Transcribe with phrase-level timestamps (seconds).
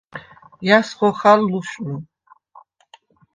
[0.65, 1.95] ჲა̈ს ხოხალ ლუშნუ?